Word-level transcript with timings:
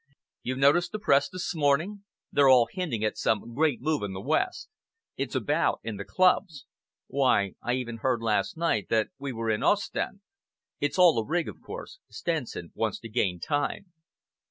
You 0.41 0.55
noticed 0.55 0.93
the 0.93 0.97
Press 0.97 1.29
this 1.29 1.53
morning? 1.53 2.05
They're 2.31 2.49
all 2.49 2.67
hinting 2.71 3.05
at 3.05 3.19
some 3.19 3.53
great 3.53 3.81
move 3.81 4.01
in 4.01 4.13
the 4.13 4.19
West. 4.19 4.67
It's 5.15 5.35
about 5.35 5.79
in 5.83 5.97
the 5.97 6.03
clubs. 6.05 6.65
Why, 7.05 7.53
I 7.61 7.73
even 7.73 7.97
heard 7.97 8.19
last 8.23 8.57
night 8.57 8.89
that 8.89 9.09
we 9.19 9.31
were 9.31 9.51
in 9.51 9.61
Ostend. 9.61 10.21
It's 10.79 10.97
all 10.97 11.19
a 11.19 11.23
rig, 11.23 11.47
of 11.47 11.61
course. 11.61 11.99
Stenson 12.09 12.71
wants 12.73 12.97
to 13.01 13.09
gain 13.09 13.39
time." 13.39 13.93